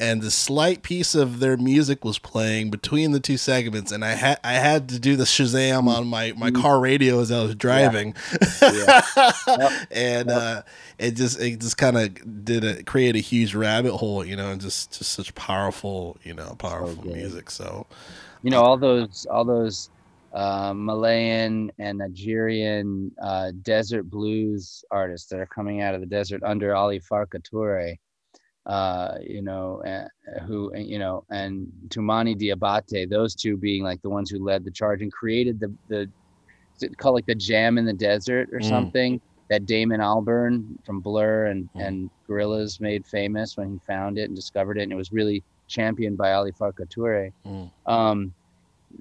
[0.00, 4.12] And the slight piece of their music was playing between the two segments, and I
[4.12, 7.56] had I had to do the Shazam on my, my car radio as I was
[7.56, 8.14] driving,
[8.62, 9.02] Yeah.
[9.90, 10.62] and uh,
[10.98, 14.52] it just it just kind of did a, create a huge rabbit hole, you know,
[14.52, 17.12] and just just such powerful, you know, powerful good.
[17.14, 17.50] music.
[17.50, 17.86] So
[18.42, 19.90] you know all those all those
[20.32, 26.42] uh, Malian and Nigerian uh, desert blues artists that are coming out of the desert
[26.44, 27.96] under Ali Farka Toure,
[28.68, 30.06] uh, you know, uh,
[30.46, 34.72] who you know, and Toumani Diabate, those two being like the ones who led the
[34.72, 36.10] charge and created the the
[36.98, 38.62] called like the jam in the desert or Mm.
[38.62, 41.80] something that Damon Albarn from Blur and Mm.
[41.80, 45.44] and Gorillaz made famous when he found it and discovered it, and it was really
[45.68, 48.34] championed by Ali Farka Toure mm, um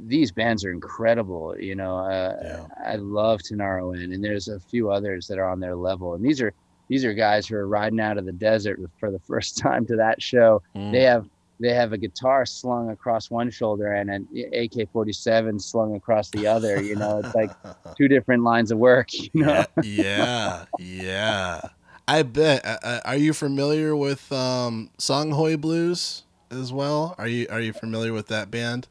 [0.06, 2.68] these bands are incredible you know uh, Yeah.
[2.86, 6.42] i love Tinariwen, and there's a few others that are on their level and these
[6.42, 6.54] are
[6.88, 9.96] these are guys who are riding out of the desert for the first time to
[9.96, 10.92] that show mm.
[10.92, 11.28] they have
[11.60, 16.82] they have a guitar slung across one shoulder and an ak-47 slung across the other
[16.82, 17.52] you know it's like
[17.98, 21.62] two different lines of work you know yeah, yeah.
[22.10, 22.66] I bet.
[22.66, 27.14] Uh, uh, are you familiar with um, Songhoy Blues as well?
[27.18, 28.88] Are you Are you familiar with that band?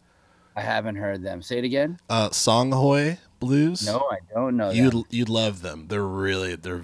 [0.55, 3.87] i haven't heard them say it again Uh, Songhoy Blues.
[3.87, 5.87] no i don't know you'd you'd love them.
[5.89, 6.83] They're really they're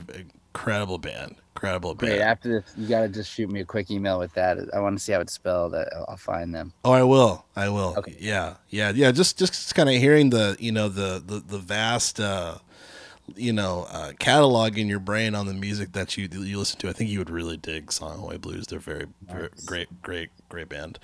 [0.55, 1.37] incredible band.
[1.57, 2.11] Incredible band.
[2.13, 4.81] great after this you got to just shoot me a quick email with that i
[4.81, 5.75] want to see how it's spelled
[6.09, 7.45] i'll find them Oh, I will.
[7.55, 7.95] I will.
[7.99, 8.17] Okay.
[8.19, 9.13] Yeah, yeah, yeah.
[9.13, 12.57] Just just kind of hearing the you know the the the vast uh,
[13.37, 16.89] you know uh, catalog in your brain on the music that you you listen to.
[16.89, 18.67] I think you would really dig Songhoy Blues.
[18.67, 20.99] They're very, very great, great, great band.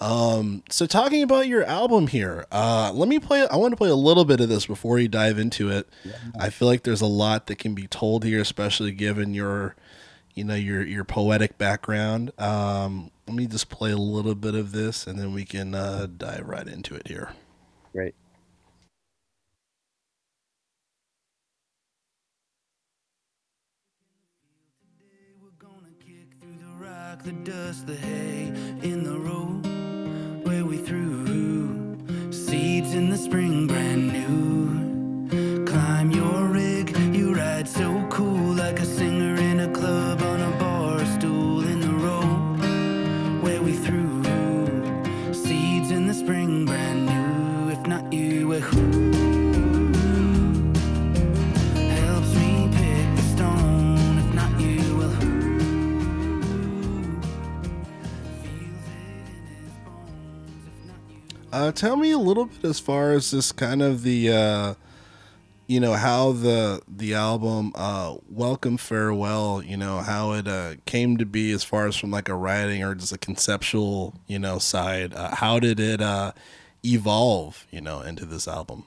[0.00, 3.46] Um, so talking about your album here, uh, let me play.
[3.46, 5.88] I want to play a little bit of this before you dive into it.
[6.38, 9.76] I feel like there's a lot that can be told here, especially given your,
[10.34, 12.32] you know, your your poetic background.
[12.38, 16.06] Um, let me just play a little bit of this, and then we can uh,
[16.16, 17.30] dive right into it here.
[17.92, 18.14] great
[27.14, 28.46] rock, the dust, the hay
[28.82, 29.64] in the road
[30.44, 31.96] where we threw
[32.32, 35.64] seeds in the spring, brand new.
[35.64, 39.13] Climb your rig, you ride so cool like a singer
[61.54, 64.74] Uh, tell me a little bit as far as this kind of the, uh,
[65.68, 71.16] you know, how the the album uh, "Welcome Farewell," you know, how it uh, came
[71.18, 74.58] to be as far as from like a writing or just a conceptual, you know,
[74.58, 75.14] side.
[75.14, 76.32] Uh, how did it uh,
[76.84, 78.84] evolve, you know, into this album?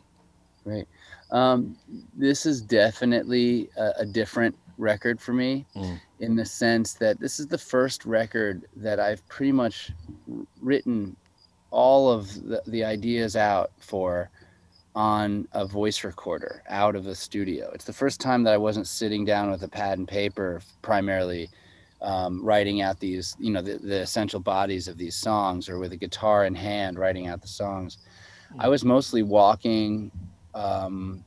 [0.65, 0.89] Right.
[1.31, 1.77] Um,
[2.17, 6.01] this is definitely a, a different record for me Mm.
[6.19, 9.91] in the sense that this is the first record that I've pretty much
[10.61, 11.15] written
[11.71, 14.29] all of the, the ideas out for
[14.95, 17.69] on a voice recorder out of the studio.
[17.73, 21.49] It's the first time that I wasn't sitting down with a pad and paper primarily
[22.01, 25.93] um, writing out these, you know, the, the essential bodies of these songs or with
[25.93, 27.99] a guitar in hand writing out the songs.
[28.57, 30.11] I was mostly walking
[30.55, 31.23] um,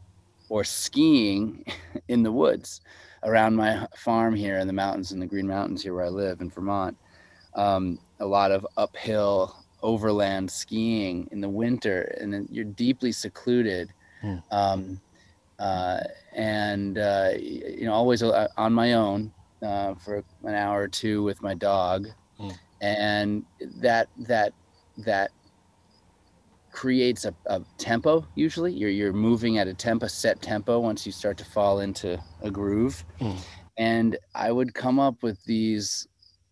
[0.48, 1.64] or skiing
[2.08, 2.80] in the woods
[3.22, 6.40] around my farm here in the mountains in the Green Mountains here where I live
[6.40, 6.96] in Vermont.
[7.54, 13.92] Um, a lot of uphill overland skiing in the winter, and then you're deeply secluded.
[14.22, 14.36] Hmm.
[14.50, 15.00] Um,
[15.58, 16.00] uh,
[16.34, 21.22] and uh, you know, always uh, on my own uh, for an hour or two
[21.22, 22.06] with my dog,
[22.38, 22.50] Hmm.
[22.80, 23.44] and
[23.82, 24.52] that that
[24.98, 25.30] that
[26.72, 31.10] creates a, a tempo usually you're you're moving at a tempo set tempo once you
[31.10, 33.36] start to fall into a groove Mm.
[33.76, 36.06] and i would come up with these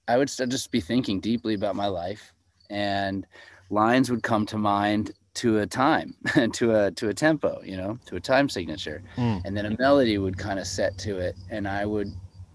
[0.08, 2.32] i would st- just be thinking deeply about my life
[2.70, 3.26] and
[3.70, 6.14] lines would come to mind to a time
[6.52, 9.42] to a to a tempo you know to a time signature Mm.
[9.44, 12.09] and then a melody would kind of set to it and i would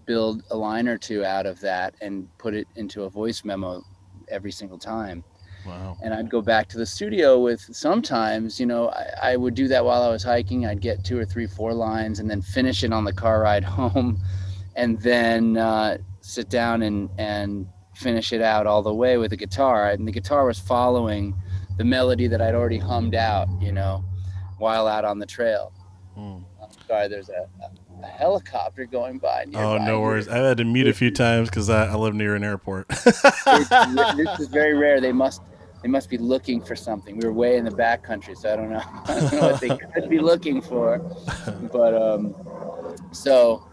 [0.05, 3.81] build a line or two out of that and put it into a voice memo
[4.29, 5.23] every single time
[5.65, 5.97] Wow.
[6.03, 9.69] and I'd go back to the studio with sometimes, you know, I, I would do
[9.69, 10.65] that while I was hiking.
[10.65, 13.63] I'd get two or three, four lines and then finish it on the car ride
[13.79, 14.19] home
[14.75, 19.37] and then uh, sit down and, and finish it out all the way with the
[19.37, 19.89] guitar.
[19.89, 21.35] And the guitar was following
[21.77, 24.03] the melody that I'd already hummed out, you know,
[24.57, 25.73] while out on the trail.
[26.17, 26.43] Mm.
[26.61, 29.45] I'm sorry, there's a, a, a helicopter going by.
[29.53, 30.27] Oh, no worries.
[30.27, 32.87] I've had to mute a few times because I, I live near an airport.
[34.15, 35.01] This is very rare.
[35.01, 35.41] They must
[35.83, 37.17] they must be looking for something.
[37.17, 38.81] We were way in the back country, so I don't know.
[39.05, 41.01] I don't know what they could be looking for.
[41.71, 42.35] But um,
[43.11, 43.67] so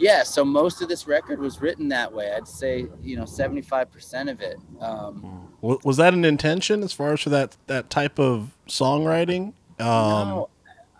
[0.00, 2.32] yeah, so most of this record was written that way.
[2.32, 4.56] I'd say you know seventy five percent of it.
[4.80, 9.52] Um, was that an intention as far as for that that type of songwriting?
[9.78, 10.48] Um, no,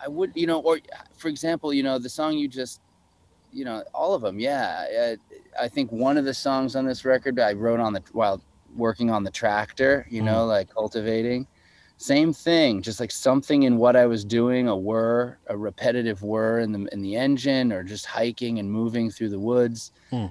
[0.04, 0.78] I would you know, or
[1.16, 2.80] for example, you know the song you just
[3.52, 4.38] you know all of them.
[4.38, 5.16] Yeah,
[5.58, 8.42] I, I think one of the songs on this record I wrote on the while
[8.76, 10.06] working on the tractor.
[10.10, 11.46] You know, like cultivating.
[12.00, 16.58] Same thing, just like something in what I was doing, a whir, a repetitive whir
[16.58, 20.26] in the in the engine, or just hiking and moving through the woods, Hmm.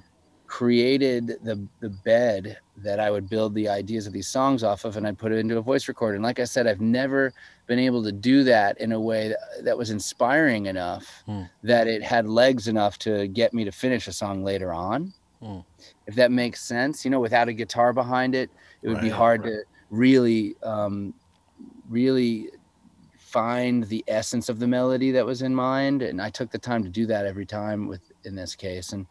[0.48, 4.98] created the the bed that I would build the ideas of these songs off of,
[4.98, 6.16] and I'd put it into a voice recorder.
[6.16, 7.34] And like I said, I've never
[7.68, 11.44] been able to do that in a way that, that was inspiring enough Hmm.
[11.64, 15.14] that it had legs enough to get me to finish a song later on.
[15.42, 15.60] Hmm.
[16.08, 18.52] If that makes sense, you know, without a guitar behind it,
[18.82, 19.12] it would be Right.
[19.12, 21.14] hard to really, um,
[21.90, 22.50] really
[23.18, 26.02] find the essence of the melody that was in mind.
[26.02, 28.94] And I took the time to do that every time with in this case.
[28.94, 29.08] And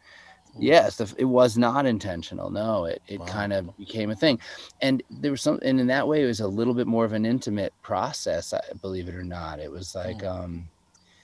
[0.59, 2.51] yes, the, it was not intentional.
[2.51, 3.27] No, it, it Wow.
[3.27, 4.41] kind of became a thing.
[4.81, 7.13] And there was some, and in that way, it was a little bit more of
[7.13, 9.61] an intimate process, I believe it or not.
[9.61, 10.25] It was like, Hmm.
[10.25, 10.71] um,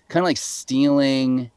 [0.08, 1.50] kind of like stealing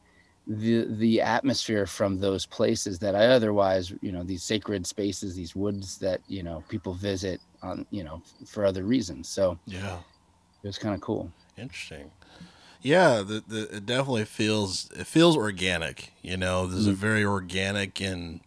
[0.47, 5.55] the the atmosphere from those places that I otherwise, you know, these sacred spaces, these
[5.55, 9.27] woods that you know people visit on, you know, for other reasons.
[9.27, 9.97] So yeah.
[10.63, 11.31] it was kind of cool.
[11.57, 12.11] Interesting.
[12.81, 16.13] Yeah, the, the it definitely feels it feels organic.
[16.21, 16.95] You know, there's a mm.
[16.95, 18.39] very organic and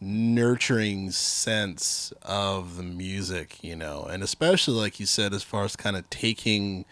[0.00, 3.62] nurturing sense of the music.
[3.62, 6.86] You know, and especially like you said, as far as kind of taking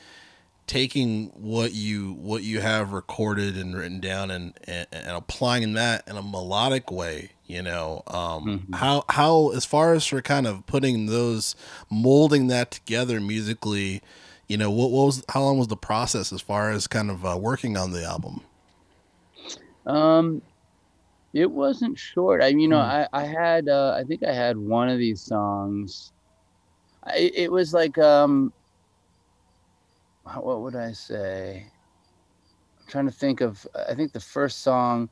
[0.66, 6.06] taking what you what you have recorded and written down and and, and applying that
[6.08, 8.74] in a melodic way you know um Mhm.
[8.74, 11.54] how how as far as for kind of putting those
[11.90, 14.02] molding that together musically
[14.48, 17.24] you know what, what was how long was the process as far as kind of
[17.24, 18.40] uh, working on the album
[19.86, 20.42] Um,
[21.32, 22.42] it wasn't short.
[22.42, 22.80] I, you know, Hmm.
[22.80, 26.12] I, I had, uh, I think I had one of these songs.
[27.04, 28.52] I, it was like, um,
[30.34, 31.66] what would I say?
[32.80, 33.66] I'm trying to think of.
[33.88, 35.08] I think the first song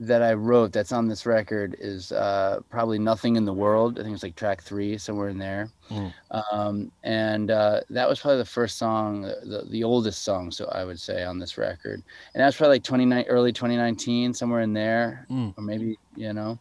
[0.00, 4.02] that I wrote that's on this record is uh, probably "Nothing in the World." I
[4.02, 5.68] think it's like track three, somewhere in there.
[5.90, 6.12] Mm.
[6.30, 10.84] Um, and uh, that was probably the first song, the, the oldest song, so I
[10.84, 12.02] would say on this record
[12.34, 15.54] and that's probably like 29 early 2019 somewhere in there Mm.
[15.56, 16.58] or maybe you know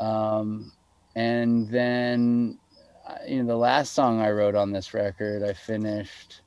[0.00, 0.72] um
[1.14, 2.58] and then
[3.06, 6.42] uh, you know the last song i wrote on this record i finished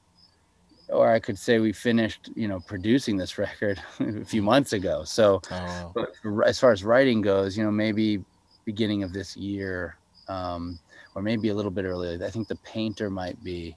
[0.89, 5.03] or i could say we finished you know producing this record a few months ago.
[5.03, 5.91] So oh.
[5.93, 6.13] but
[6.45, 8.23] as far as writing goes you know maybe
[8.65, 9.97] beginning of this year
[10.27, 10.79] um
[11.15, 13.75] or maybe a little bit earlier i think the painter might be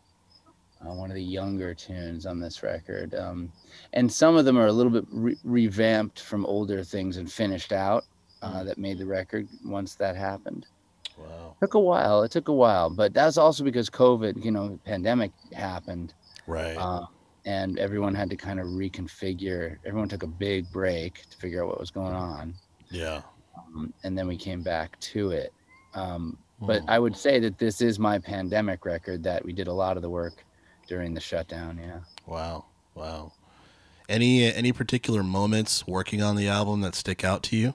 [0.85, 3.15] uh, one of the younger tunes on this record.
[3.15, 3.53] Um,
[3.93, 7.73] and some of them are a little bit re- revamped from older things and finished
[7.73, 8.05] out
[8.43, 10.67] uh, that made the record once that happened.
[11.17, 11.55] Wow.
[11.61, 15.31] Took a while it took a while but that's also because covid you know pandemic
[15.53, 16.15] happened
[16.47, 16.77] right.
[16.77, 17.07] Uh,
[17.45, 21.69] and everyone had to kind of reconfigure everyone took a big break to figure out
[21.69, 22.55] what was going on.
[22.91, 23.23] Yeah.
[23.57, 25.53] Um, and then we came back to it.
[25.95, 26.91] Um, but Mm.
[26.91, 30.03] i would say that this is my pandemic record that we did a lot of
[30.03, 30.45] the work
[30.87, 31.99] during the shutdown yeah.
[32.27, 32.67] Wow.
[32.95, 33.33] Wow.
[34.09, 37.75] Any any particular moments working on the album that stick out to you?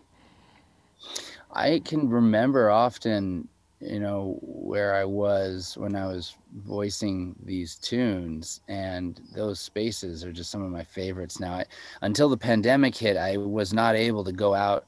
[1.52, 3.48] I can remember often,
[3.80, 10.32] you know, where I was when I was voicing these tunes, and those spaces are
[10.32, 11.54] just some of my favorites now.
[11.54, 11.66] I,
[12.02, 14.86] until the pandemic hit, I was not able to go out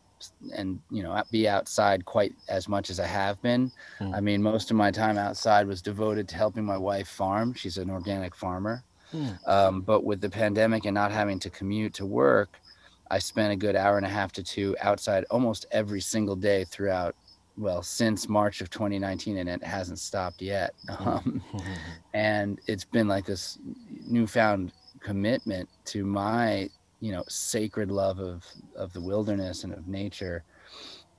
[0.54, 3.72] and you know be outside quite as much as I have been.
[4.00, 4.14] Hmm.
[4.14, 7.54] I mean, most of my time outside was devoted to helping my wife farm.
[7.54, 8.84] She's an organic farmer.
[9.12, 9.30] Hmm.
[9.48, 12.60] Um, but with the pandemic and not having to commute to work,
[13.12, 16.66] I spent a good hour and a half to two outside almost every single day
[16.66, 17.16] throughout,
[17.60, 20.74] well, since March of 2019, and it hasn't stopped yet.
[21.00, 21.44] Um,
[22.14, 23.60] and it's been like this
[24.08, 26.70] newfound commitment to my,
[27.02, 28.44] you know, sacred love of
[28.76, 30.44] of the wilderness and of nature,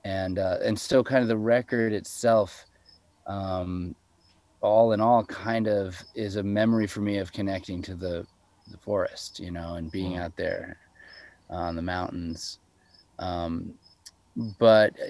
[0.05, 2.65] and uh, and so kind of the record itself.
[3.27, 3.95] Um,
[4.63, 8.27] all in all kind of is a memory for me of connecting to the
[8.71, 10.21] the forest you know and being Mm.
[10.21, 10.77] out there
[11.49, 12.59] on the mountains
[13.19, 13.73] um
[14.59, 15.05] but uh,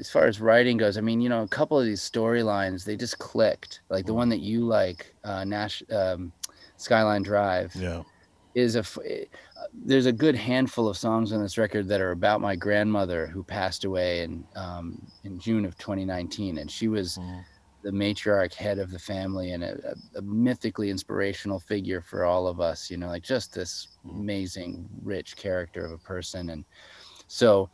[0.00, 2.96] as far as writing goes i mean you know a couple of these storylines they
[2.96, 6.32] just clicked like the one that you like uh nash um
[6.76, 8.02] skyline drive Yeah.
[8.54, 9.24] is a f- eh,
[9.72, 13.44] there's a good handful of songs on this record that are about my grandmother who
[13.44, 17.46] passed away in um, in June of 2019, and she was Mm.
[17.82, 22.60] the matriarch head of the family and a, a, mythically inspirational figure for all of
[22.60, 22.90] us.
[22.90, 24.20] You know, like just this Mm.
[24.20, 26.64] amazing, rich character of a person, and
[27.26, 27.70] so.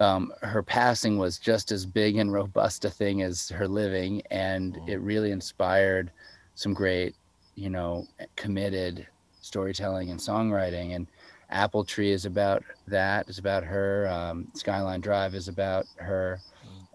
[0.00, 4.74] Um, her passing was just as big and robust a thing as her living, and
[4.74, 4.88] Mm.
[4.88, 6.12] it really inspired
[6.54, 7.14] some great,
[7.56, 9.06] you know, committed
[9.40, 11.06] storytelling and songwriting and
[11.50, 16.38] apple tree is about that it's about her um, skyline drive is about her.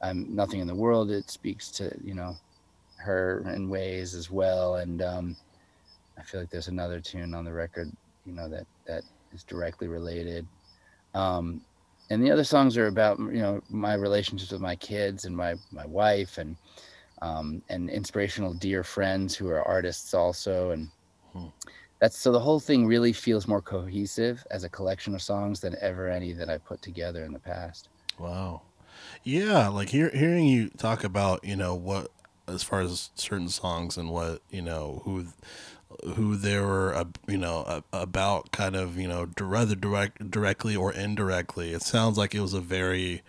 [0.03, 2.35] Um, nothing in the world it speaks to you know
[2.97, 5.35] her in ways as well and um,
[6.17, 7.89] i feel like there's another tune on the record
[8.25, 10.45] you know that that is directly related.
[11.13, 11.61] Um,
[12.09, 15.55] and the other songs are about you know my relationships with my kids and my
[15.71, 16.57] my wife and
[17.21, 20.91] um, and inspirational dear friends who are artists also and
[21.33, 21.49] Hmm.
[21.99, 25.75] that's so the whole thing really feels more cohesive as a collection of songs than
[25.81, 27.89] ever any that I put together in the past.
[28.17, 28.63] Wow.
[29.23, 32.11] Yeah, like hear, hearing you talk about, you know, what
[32.47, 35.27] as far as certain songs and what, you know, who
[36.15, 40.75] who they were, uh, you know, uh, about kind of, you know, rather direct directly
[40.75, 41.73] or indirectly.
[41.73, 43.21] It sounds like it was a very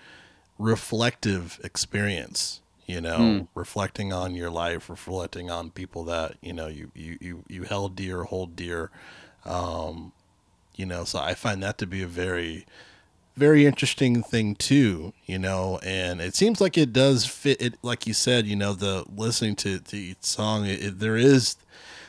[0.58, 3.48] reflective experience, you know, Mm.
[3.54, 7.96] reflecting on your life, reflecting on people that, you know, you you you, you held
[7.96, 8.90] dear, hold dear.
[9.44, 10.12] Um,
[10.76, 12.66] you know, so I find that to be a very
[13.36, 18.06] very interesting thing too, you know, and it seems like it does fit it like
[18.06, 21.56] you said, you know, the listening to, the song, it, it- there is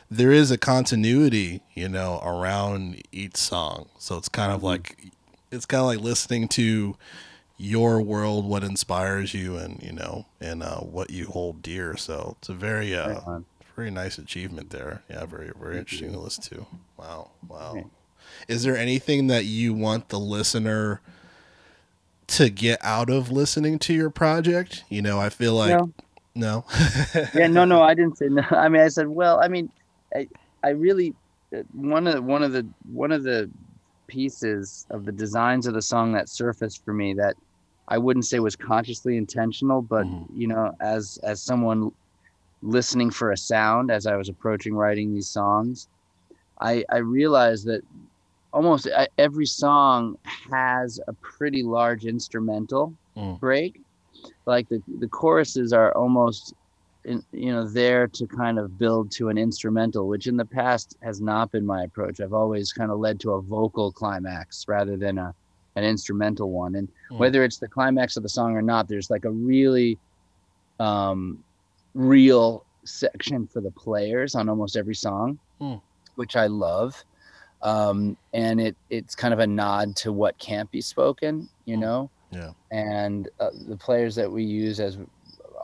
[0.10, 3.88] there is a continuity, you know, around each song.
[3.98, 5.12] So it's kind of like
[5.52, 6.96] it's kind of like listening to
[7.58, 11.96] your world, what inspires you and, you know, and uh, what you hold dear.
[11.96, 13.44] So it's a very uh Right
[13.76, 15.02] very nice achievement there.
[15.10, 16.66] Yeah, very very interesting to listen to.
[16.98, 17.74] Wow, wow.
[17.76, 17.86] Right.
[18.48, 21.02] Is there anything that you want the listener
[22.28, 24.84] to get out of listening to your project?
[24.90, 25.92] You know, I feel like No.
[26.36, 26.66] no.
[27.34, 28.44] yeah, no, no, I didn't say no.
[28.50, 29.70] I mean, I said, well, I mean,
[30.16, 30.28] I,
[30.64, 31.14] I really
[31.56, 33.52] uh, one of the, one of the one of the
[34.08, 37.36] pieces of the designs of the song that surfaced for me that
[37.88, 40.26] I wouldn't say was consciously intentional, but Mhm.
[40.34, 41.92] you know, as as someone
[42.62, 45.88] listening for a sound as I was approaching writing these songs,
[46.62, 47.82] I I realized that
[48.54, 50.16] almost e- every song
[50.52, 53.40] has a pretty large instrumental Mm.
[53.40, 53.82] break.
[54.46, 56.54] Like the the choruses are almost
[57.06, 60.96] in, you know there to kind of build to an instrumental which in the past
[61.04, 64.98] has not been my approach i've always kind of led to a vocal climax rather
[64.98, 65.34] than a
[65.76, 67.20] an instrumental one and Mm.
[67.20, 70.00] whether it's the climax of the song or not there's like a really
[70.80, 71.44] um
[71.94, 75.82] real section for the players on almost every song Mm.
[76.16, 77.04] which i love
[77.62, 81.82] um and it it's kind of a nod to what can't be spoken you Mm.
[81.82, 82.52] know Yeah.
[82.72, 84.98] and uh, the players that we use as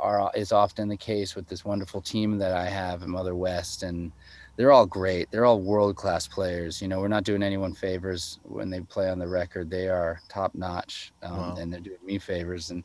[0.02, 3.84] are is often the case with this wonderful team that I have at Mother West,
[3.84, 4.12] and
[4.58, 5.30] they're all great.
[5.32, 6.82] They're all world class players.
[6.82, 9.70] You know, we're not doing anyone favors when they play on the record.
[9.70, 11.56] They are top notch, um, Wow.
[11.60, 12.84] and they're doing me favors, and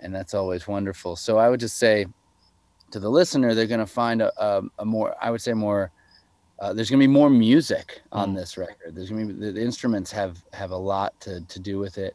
[0.00, 1.16] and that's always wonderful.
[1.16, 2.06] So I would just say
[2.90, 5.90] to the listener, they're going to find a, a, a more, I would say more.
[6.60, 8.36] Uh, there's going to be more music on Mm.
[8.36, 8.94] this record.
[8.94, 11.98] There's going to be the, the instruments have have a lot to to do with
[11.98, 12.14] it.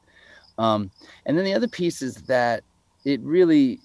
[0.58, 0.92] Um,
[1.26, 2.64] and then the other piece is that
[3.06, 3.80] it really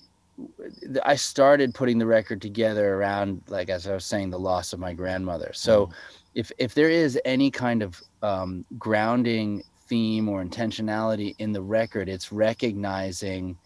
[1.04, 4.78] i started putting the record together around like as i was saying the loss of
[4.80, 5.92] my grandmother so Mm.
[6.34, 12.08] if if there is any kind of um, grounding theme or intentionality in the record
[12.08, 13.56] it's recognizing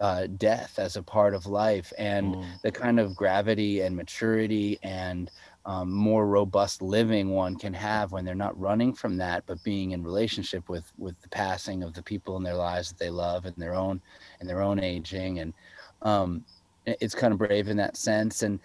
[0.00, 2.44] uh, death as a part of life and Mm.
[2.62, 5.30] the kind of gravity and maturity and
[5.64, 9.92] um, more robust living one can have when they're not running from that but being
[9.92, 13.44] in relationship with with the passing of the people in their lives that they love
[13.46, 14.00] and their own
[14.40, 15.54] and their own aging and
[16.02, 16.44] um,
[16.86, 18.60] it's kind of brave in that sense and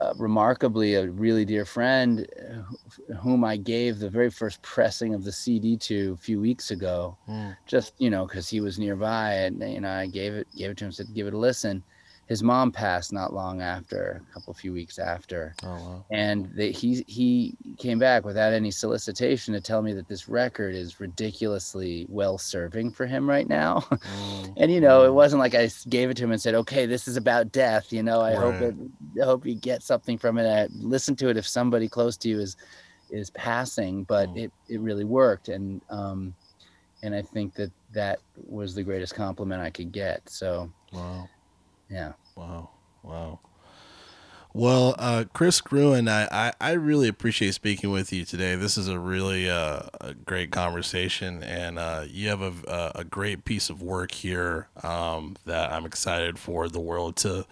[0.00, 5.22] uh, remarkably a really dear friend uh, whom i gave the very first pressing of
[5.24, 7.56] the cd to a few weeks ago Mm.
[7.66, 10.76] just you know because he was nearby and you know i gave it gave it
[10.78, 11.84] to him said give it a listen
[12.32, 16.06] his mom passed not long after, a couple few weeks after, Oh wow.
[16.10, 20.74] and they, he he came back without any solicitation to tell me that this record
[20.74, 23.84] is ridiculously well serving for him right now.
[24.06, 25.14] Mm, and you know, it mm.
[25.14, 28.02] wasn't like I gave it to him and said, "Okay, this is about death." You
[28.02, 28.74] know, I hope it,
[29.20, 30.46] I hope you get something from it.
[30.48, 32.56] I listen to it if somebody close to you is
[33.10, 34.44] is passing, but Mm.
[34.44, 36.34] it it really worked, and um,
[37.02, 40.28] and I think that that was the greatest compliment I could get.
[40.28, 41.28] So Wow.
[41.92, 42.70] Yeah, Wow.
[43.02, 43.40] Wow.
[44.54, 48.54] Well, uh, Kris Gruen, I, I, I really appreciate speaking with you today.
[48.54, 53.46] This is a really uh, a great conversation, and uh, you have a, a, great
[53.46, 57.46] piece of work here um, that I'm excited for the world to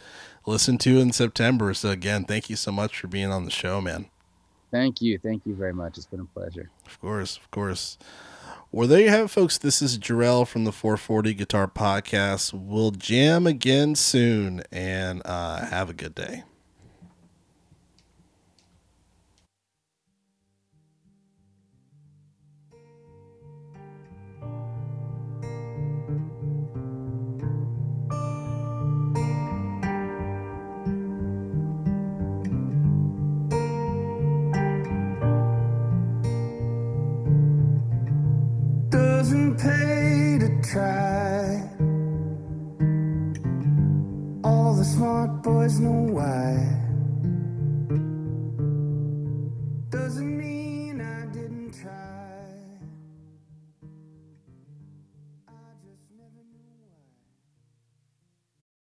[0.45, 1.72] listen to in September.
[1.72, 4.07] So, again, thank you so much for being on the show, man.
[4.70, 5.97] thank you, thank you very much.
[5.97, 6.70] It's been a pleasure.
[6.86, 7.97] Of course, of course.
[8.73, 9.59] Well, there you have it, folks.
[9.59, 12.53] This is Jerrell from the 440 Guitar Podcast.
[12.55, 16.45] We'll jam again soon, and uh, have a good day.
[44.45, 46.89] All the smart boys know why.